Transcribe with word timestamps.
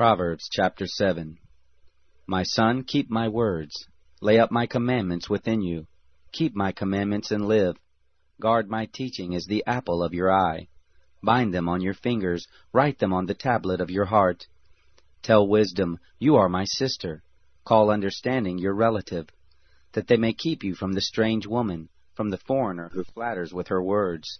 Proverbs 0.00 0.48
chapter 0.50 0.86
7 0.86 1.36
My 2.26 2.42
son, 2.42 2.84
keep 2.84 3.10
my 3.10 3.28
words. 3.28 3.86
Lay 4.22 4.38
up 4.38 4.50
my 4.50 4.66
commandments 4.66 5.28
within 5.28 5.60
you. 5.60 5.86
Keep 6.32 6.56
my 6.56 6.72
commandments 6.72 7.30
and 7.30 7.46
live. 7.46 7.76
Guard 8.40 8.70
my 8.70 8.88
teaching 8.94 9.34
as 9.34 9.44
the 9.44 9.62
apple 9.66 10.02
of 10.02 10.14
your 10.14 10.32
eye. 10.32 10.68
Bind 11.22 11.52
them 11.52 11.68
on 11.68 11.82
your 11.82 11.92
fingers, 11.92 12.46
write 12.72 12.98
them 12.98 13.12
on 13.12 13.26
the 13.26 13.34
tablet 13.34 13.82
of 13.82 13.90
your 13.90 14.06
heart. 14.06 14.46
Tell 15.22 15.46
wisdom, 15.46 15.98
you 16.18 16.36
are 16.36 16.48
my 16.48 16.64
sister. 16.64 17.22
Call 17.66 17.90
understanding 17.90 18.56
your 18.56 18.72
relative, 18.72 19.28
that 19.92 20.06
they 20.06 20.16
may 20.16 20.32
keep 20.32 20.64
you 20.64 20.74
from 20.74 20.94
the 20.94 21.02
strange 21.02 21.46
woman, 21.46 21.90
from 22.14 22.30
the 22.30 22.38
foreigner 22.38 22.88
who 22.94 23.04
flatters 23.04 23.52
with 23.52 23.68
her 23.68 23.82
words. 23.82 24.38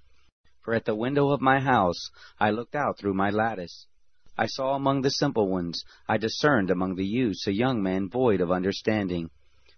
For 0.63 0.73
at 0.73 0.87
the 0.87 0.95
window 0.95 1.29
of 1.29 1.43
my 1.43 1.61
house 1.61 2.09
I 2.39 2.49
looked 2.49 2.75
out 2.75 2.97
through 2.99 3.13
my 3.13 3.29
lattice. 3.29 3.87
I 4.39 4.47
saw 4.47 4.75
among 4.75 5.03
the 5.03 5.11
simple 5.11 5.49
ones, 5.49 5.85
I 6.09 6.17
discerned 6.17 6.71
among 6.71 6.95
the 6.95 7.05
youths 7.05 7.47
a 7.47 7.53
young 7.53 7.83
man 7.83 8.09
void 8.09 8.41
of 8.41 8.53
understanding. 8.53 9.31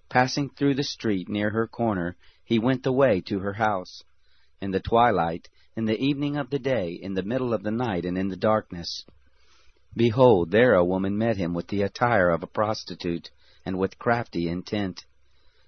Passing 0.09 0.51
through 0.51 0.75
the 0.75 0.85
street 0.85 1.29
near 1.29 1.51
her 1.51 1.67
corner, 1.67 2.17
he 2.45 2.59
went 2.59 2.83
the 2.83 2.93
way 2.93 3.23
to 3.23 3.39
her 3.39 3.55
house. 3.55 4.03
In 4.61 4.71
the 4.71 4.81
twilight, 4.81 5.49
in 5.75 5.87
the 5.87 5.99
evening 5.99 6.37
of 6.37 6.51
the 6.51 6.59
day, 6.59 6.93
in 6.93 7.15
the 7.15 7.23
middle 7.23 7.55
of 7.55 7.63
the 7.63 7.71
night, 7.71 8.05
and 8.05 8.19
in 8.19 8.29
the 8.29 8.37
darkness. 8.37 9.07
Behold, 9.97 10.51
there 10.51 10.75
a 10.75 10.85
woman 10.85 11.17
met 11.17 11.39
him 11.39 11.55
with 11.55 11.69
the 11.69 11.81
attire 11.81 12.29
of 12.29 12.43
a 12.43 12.47
prostitute, 12.47 13.31
and 13.65 13.79
with 13.79 13.99
crafty 13.99 14.49
intent. 14.49 15.07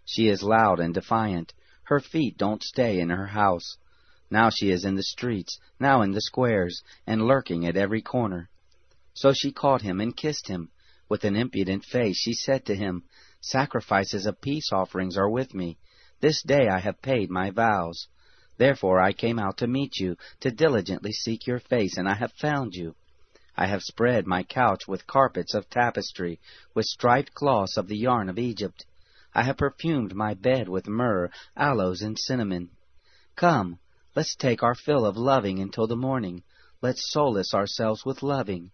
She 0.05 0.29
is 0.29 0.43
loud 0.43 0.79
and 0.79 0.93
defiant. 0.93 1.55
Her 1.85 2.01
feet 2.01 2.37
don't 2.37 2.63
stay 2.63 3.01
in 3.01 3.09
her 3.09 3.29
house. 3.29 3.79
Now 4.31 4.51
she 4.51 4.71
is 4.71 4.85
in 4.85 4.95
the 4.95 5.03
streets, 5.03 5.59
now 5.81 6.03
in 6.03 6.13
the 6.13 6.21
squares, 6.21 6.83
and 7.07 7.27
lurking 7.27 7.67
at 7.67 7.77
every 7.77 8.03
corner. 8.03 8.51
So 9.15 9.33
she 9.33 9.53
caught 9.53 9.83
him 9.83 10.01
and 10.01 10.17
kissed 10.17 10.49
him. 10.49 10.71
With 11.09 11.25
an 11.25 11.37
impudent 11.37 11.85
face 11.85 12.17
she 12.17 12.35
said 12.35 12.67
to 12.67 12.75
him, 12.75 13.05
Sacrifices 13.41 14.27
of 14.27 14.41
peace 14.41 14.73
offerings 14.73 15.17
are 15.17 15.31
with 15.31 15.55
me. 15.55 15.79
This 16.21 16.43
day 16.43 16.69
I 16.69 16.81
have 16.81 17.01
paid 17.01 17.31
my 17.31 17.51
vows. 17.51 18.09
Therefore 18.57 19.01
I 19.01 19.13
came 19.13 19.39
out 19.39 19.59
to 19.59 19.67
meet 19.67 19.99
you, 19.99 20.17
to 20.41 20.51
diligently 20.51 21.13
seek 21.13 21.47
your 21.47 21.61
face, 21.61 21.97
and 21.97 22.09
I 22.09 22.15
have 22.15 22.33
found 22.33 22.75
you. 22.75 22.97
I 23.57 23.67
have 23.67 23.83
spread 23.83 24.27
my 24.27 24.43
couch 24.43 24.89
with 24.89 25.07
carpets 25.07 25.55
of 25.55 25.71
tapestry, 25.71 26.41
with 26.75 26.87
striped 26.87 27.35
cloths 27.35 27.77
of 27.77 27.87
the 27.87 27.97
yarn 27.97 28.29
of 28.29 28.39
Egypt. 28.39 28.85
I 29.33 29.45
have 29.45 29.59
perfumed 29.59 30.15
my 30.15 30.35
bed 30.35 30.69
with 30.69 30.89
myrrh, 30.89 31.31
aloes, 31.57 32.03
and 32.03 32.19
cinnamon. 32.19 32.71
Come, 33.37 33.79
let's 34.17 34.35
take 34.35 34.65
our 34.65 34.75
fill 34.75 35.07
of 35.07 35.17
loving 35.17 35.61
until 35.61 35.87
the 35.87 35.97
morning. 35.97 36.43
Let's 36.83 37.13
solace 37.13 37.55
ourselves 37.55 38.05
with 38.05 38.23
loving. 38.23 38.73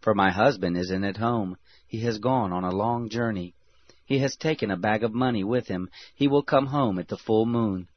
For 0.00 0.14
my 0.14 0.30
husband 0.30 0.78
isn't 0.78 1.04
at 1.04 1.18
home. 1.18 1.58
He 1.86 2.00
has 2.00 2.18
gone 2.18 2.52
on 2.52 2.64
a 2.64 2.74
long 2.74 3.10
journey. 3.10 3.54
He 4.06 4.18
has 4.20 4.34
taken 4.34 4.70
a 4.70 4.76
bag 4.76 5.04
of 5.04 5.12
money 5.12 5.44
with 5.44 5.68
him. 5.68 5.90
He 6.14 6.26
will 6.26 6.42
come 6.42 6.66
home 6.66 6.98
at 6.98 7.08
the 7.08 7.18
full 7.18 7.44
moon. 7.44 7.88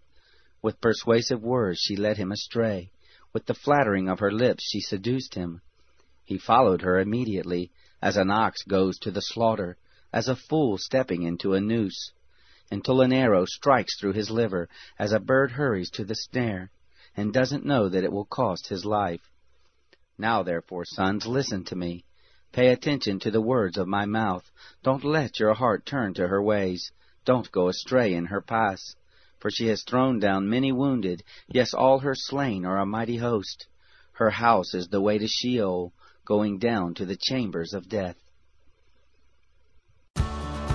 With 0.61 0.81
persuasive 0.81 1.41
words 1.41 1.79
she 1.79 1.95
led 1.95 2.17
him 2.17 2.31
astray. 2.31 2.91
With 3.31 3.45
the 3.45 3.53
flattering 3.53 4.09
of 4.09 4.19
her 4.19 4.31
lips 4.31 4.63
she 4.69 4.81
seduced 4.81 5.35
him. 5.35 5.61
He 6.25 6.37
followed 6.37 6.81
her 6.81 6.99
immediately, 6.99 7.71
as 8.01 8.17
an 8.17 8.29
ox 8.29 8.63
goes 8.63 8.99
to 8.99 9.11
the 9.11 9.21
slaughter, 9.21 9.77
as 10.11 10.27
a 10.27 10.35
fool 10.35 10.77
stepping 10.77 11.23
into 11.23 11.53
a 11.53 11.61
noose, 11.61 12.11
until 12.69 13.01
an 13.01 13.13
arrow 13.13 13.45
strikes 13.45 13.97
through 13.99 14.13
his 14.13 14.29
liver, 14.29 14.67
as 14.99 15.13
a 15.13 15.19
bird 15.19 15.51
hurries 15.51 15.89
to 15.91 16.03
the 16.03 16.15
snare, 16.15 16.69
and 17.15 17.33
doesn't 17.33 17.65
know 17.65 17.87
that 17.87 18.03
it 18.03 18.11
will 18.11 18.25
cost 18.25 18.67
his 18.67 18.83
life. 18.85 19.31
Now, 20.17 20.43
therefore, 20.43 20.85
sons, 20.85 21.25
listen 21.25 21.63
to 21.65 21.75
me. 21.75 22.05
Pay 22.51 22.67
attention 22.67 23.19
to 23.19 23.31
the 23.31 23.41
words 23.41 23.77
of 23.77 23.87
my 23.87 24.05
mouth. 24.05 24.43
Don't 24.83 25.03
let 25.03 25.39
your 25.39 25.55
heart 25.55 25.85
turn 25.85 26.13
to 26.13 26.27
her 26.27 26.41
ways. 26.41 26.91
Don't 27.25 27.51
go 27.51 27.67
astray 27.67 28.13
in 28.13 28.25
her 28.25 28.41
paths. 28.41 28.95
For 29.39 29.49
she 29.49 29.67
has 29.67 29.83
thrown 29.83 30.19
down 30.19 30.49
many 30.49 30.71
wounded, 30.71 31.23
yes, 31.47 31.73
all 31.73 31.99
her 31.99 32.15
slain 32.15 32.63
are 32.63 32.77
a 32.77 32.85
mighty 32.85 33.17
host. 33.17 33.67
Her 34.13 34.29
house 34.29 34.73
is 34.73 34.87
the 34.87 35.01
way 35.01 35.17
to 35.17 35.27
Sheol, 35.27 35.91
going 36.25 36.59
down 36.59 36.93
to 36.95 37.05
the 37.05 37.17
chambers 37.17 37.73
of 37.73 37.89
death. 37.89 38.15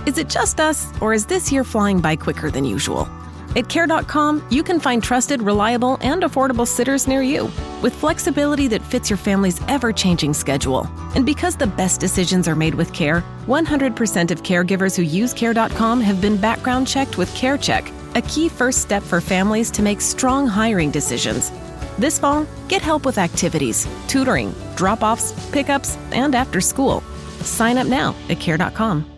Is 0.04 0.18
it 0.18 0.28
just 0.28 0.58
us, 0.58 0.92
or 1.00 1.14
is 1.14 1.26
this 1.26 1.52
year 1.52 1.64
flying 1.64 2.00
by 2.00 2.16
quicker 2.16 2.50
than 2.50 2.64
usual? 2.64 3.08
At 3.56 3.68
Care.com, 3.68 4.46
you 4.50 4.62
can 4.62 4.80
find 4.80 5.02
trusted, 5.02 5.40
reliable, 5.42 5.96
and 6.02 6.22
affordable 6.22 6.66
sitters 6.66 7.06
near 7.06 7.22
you 7.22 7.50
with 7.82 7.94
flexibility 7.94 8.68
that 8.68 8.82
fits 8.82 9.10
your 9.10 9.16
family's 9.16 9.60
ever 9.68 9.92
changing 9.92 10.34
schedule. 10.34 10.88
And 11.14 11.26
because 11.26 11.56
the 11.56 11.66
best 11.66 12.00
decisions 12.00 12.48
are 12.48 12.54
made 12.54 12.74
with 12.74 12.92
care, 12.92 13.24
100% 13.46 14.30
of 14.30 14.42
caregivers 14.42 14.96
who 14.96 15.02
use 15.02 15.34
Care.com 15.34 16.00
have 16.00 16.20
been 16.20 16.36
background 16.36 16.86
checked 16.86 17.18
with 17.18 17.28
CareCheck, 17.34 17.92
a 18.16 18.22
key 18.22 18.48
first 18.48 18.82
step 18.82 19.02
for 19.02 19.20
families 19.20 19.70
to 19.72 19.82
make 19.82 20.00
strong 20.00 20.46
hiring 20.46 20.90
decisions. 20.90 21.50
This 21.98 22.18
fall, 22.18 22.46
get 22.68 22.82
help 22.82 23.04
with 23.04 23.18
activities, 23.18 23.86
tutoring, 24.06 24.54
drop 24.76 25.02
offs, 25.02 25.32
pickups, 25.50 25.96
and 26.12 26.34
after 26.34 26.60
school. 26.60 27.02
Sign 27.42 27.76
up 27.78 27.86
now 27.86 28.14
at 28.28 28.40
Care.com. 28.40 29.17